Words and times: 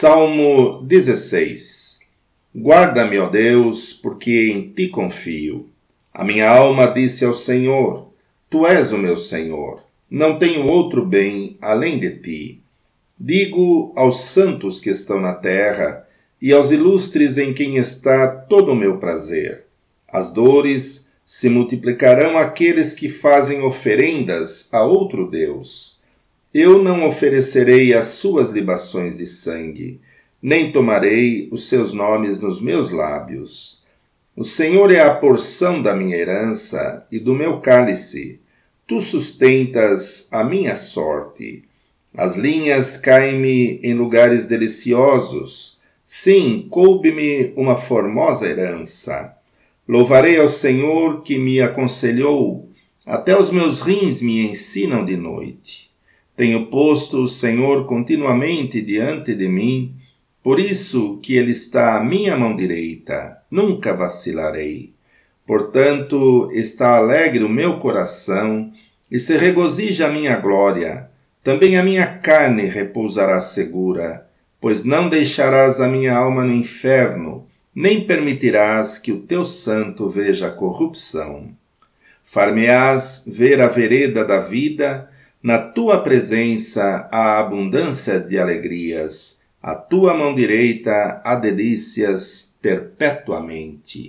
Salmo 0.00 0.80
16 0.84 2.00
Guarda-me, 2.56 3.18
ó 3.18 3.28
Deus, 3.28 3.92
porque 3.92 4.50
em 4.50 4.72
ti 4.72 4.88
confio. 4.88 5.68
A 6.10 6.24
minha 6.24 6.48
alma 6.48 6.86
disse 6.86 7.22
ao 7.22 7.34
Senhor: 7.34 8.08
Tu 8.48 8.66
és 8.66 8.94
o 8.94 8.96
meu 8.96 9.18
Senhor. 9.18 9.82
Não 10.10 10.38
tenho 10.38 10.66
outro 10.66 11.04
bem 11.04 11.58
além 11.60 12.00
de 12.00 12.18
ti. 12.18 12.62
Digo 13.18 13.92
aos 13.94 14.20
santos 14.20 14.80
que 14.80 14.88
estão 14.88 15.20
na 15.20 15.34
terra 15.34 16.08
e 16.40 16.50
aos 16.50 16.70
ilustres 16.70 17.36
em 17.36 17.52
quem 17.52 17.76
está 17.76 18.26
todo 18.26 18.72
o 18.72 18.76
meu 18.76 18.96
prazer. 18.96 19.66
As 20.08 20.32
dores 20.32 21.06
se 21.26 21.50
multiplicarão 21.50 22.38
aqueles 22.38 22.94
que 22.94 23.10
fazem 23.10 23.60
oferendas 23.60 24.66
a 24.72 24.82
outro 24.82 25.30
Deus. 25.30 25.99
Eu 26.52 26.82
não 26.82 27.06
oferecerei 27.06 27.94
as 27.94 28.06
suas 28.08 28.50
libações 28.50 29.16
de 29.16 29.24
sangue, 29.24 30.00
nem 30.42 30.72
tomarei 30.72 31.48
os 31.52 31.68
seus 31.68 31.92
nomes 31.92 32.40
nos 32.40 32.60
meus 32.60 32.90
lábios. 32.90 33.84
O 34.34 34.42
Senhor 34.42 34.92
é 34.92 35.00
a 35.00 35.14
porção 35.14 35.80
da 35.80 35.94
minha 35.94 36.16
herança 36.16 37.06
e 37.12 37.20
do 37.20 37.34
meu 37.34 37.60
cálice. 37.60 38.40
Tu 38.84 39.00
sustentas 39.00 40.26
a 40.32 40.42
minha 40.42 40.74
sorte. 40.74 41.62
As 42.12 42.36
linhas 42.36 42.96
caem-me 42.96 43.78
em 43.80 43.94
lugares 43.94 44.46
deliciosos. 44.46 45.78
Sim, 46.04 46.66
coube-me 46.68 47.52
uma 47.54 47.76
formosa 47.76 48.48
herança. 48.48 49.36
Louvarei 49.86 50.36
ao 50.36 50.48
Senhor 50.48 51.22
que 51.22 51.38
me 51.38 51.60
aconselhou. 51.60 52.68
Até 53.06 53.38
os 53.38 53.52
meus 53.52 53.80
rins 53.80 54.20
me 54.20 54.50
ensinam 54.50 55.04
de 55.04 55.16
noite. 55.16 55.89
Tenho 56.40 56.64
posto 56.68 57.24
o 57.24 57.26
Senhor 57.26 57.84
continuamente 57.84 58.80
diante 58.80 59.34
de 59.34 59.46
mim, 59.46 59.94
por 60.42 60.58
isso 60.58 61.18
que 61.22 61.36
Ele 61.36 61.50
está 61.50 61.98
à 61.98 62.02
minha 62.02 62.34
mão 62.34 62.56
direita, 62.56 63.42
nunca 63.50 63.92
vacilarei. 63.92 64.94
Portanto, 65.46 66.50
está 66.54 66.96
alegre 66.96 67.44
o 67.44 67.48
meu 67.50 67.78
coração 67.78 68.72
e 69.10 69.18
se 69.18 69.36
regozija 69.36 70.06
a 70.06 70.10
minha 70.10 70.34
glória. 70.36 71.10
Também 71.44 71.76
a 71.76 71.82
minha 71.82 72.06
carne 72.06 72.64
repousará 72.64 73.38
segura, 73.42 74.26
pois 74.58 74.82
não 74.82 75.10
deixarás 75.10 75.78
a 75.78 75.88
minha 75.88 76.16
alma 76.16 76.42
no 76.42 76.54
inferno, 76.54 77.46
nem 77.74 78.06
permitirás 78.06 78.96
que 78.96 79.12
o 79.12 79.20
teu 79.20 79.44
santo 79.44 80.08
veja 80.08 80.46
a 80.46 80.50
corrupção. 80.50 81.50
Far-me-ás 82.24 83.24
ver 83.26 83.60
a 83.60 83.66
vereda 83.66 84.24
da 84.24 84.40
vida, 84.40 85.09
na 85.42 85.58
tua 85.58 86.02
presença 86.02 87.08
há 87.10 87.38
abundância 87.38 88.20
de 88.20 88.38
alegrias, 88.38 89.40
a 89.62 89.74
tua 89.74 90.14
mão 90.14 90.34
direita 90.34 91.20
há 91.24 91.34
delícias 91.34 92.54
perpetuamente. 92.60 94.08